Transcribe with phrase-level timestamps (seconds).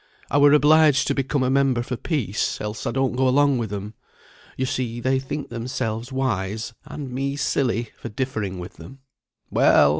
[0.31, 3.71] I were obliged to become a member for peace, else I don't go along with
[3.71, 3.93] 'em.
[4.57, 9.01] Yo see they think themselves wise, and me silly, for differing with them;
[9.51, 9.89] well!